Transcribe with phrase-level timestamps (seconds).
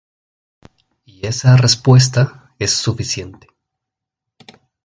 [1.05, 3.45] Y esa respuesta es suficiente".